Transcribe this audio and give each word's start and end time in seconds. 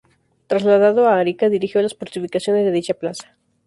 Trasladado 0.47 1.05
a 1.07 1.19
Arica, 1.19 1.47
dirigió 1.47 1.79
las 1.79 1.93
fortificaciones 1.95 2.65
de 2.65 2.71
dicha 2.71 2.95
plaza. 2.95 3.37